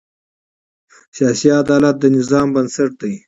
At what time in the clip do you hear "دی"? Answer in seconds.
3.01-3.13